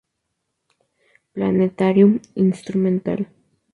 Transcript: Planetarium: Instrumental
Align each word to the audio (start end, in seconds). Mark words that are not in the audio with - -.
Planetarium: 1.33 2.19
Instrumental 2.33 3.27